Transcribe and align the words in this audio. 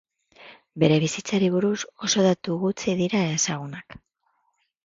Bere 0.83 0.95
bizitzari 1.03 1.51
buruz 1.57 1.79
oso 2.07 2.25
datu 2.29 2.57
gutxi 2.65 2.97
dira 3.03 3.23
ezagunak. 3.37 4.01